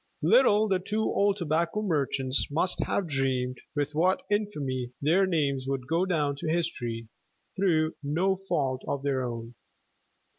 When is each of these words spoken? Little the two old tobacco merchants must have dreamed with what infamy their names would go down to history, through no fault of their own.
Little 0.23 0.67
the 0.67 0.79
two 0.79 1.03
old 1.03 1.37
tobacco 1.37 1.83
merchants 1.83 2.47
must 2.49 2.79
have 2.85 3.05
dreamed 3.05 3.61
with 3.75 3.93
what 3.93 4.23
infamy 4.31 4.93
their 4.99 5.27
names 5.27 5.67
would 5.67 5.85
go 5.87 6.07
down 6.07 6.35
to 6.37 6.47
history, 6.49 7.07
through 7.55 7.93
no 8.01 8.37
fault 8.49 8.83
of 8.87 9.03
their 9.03 9.21
own. 9.21 9.53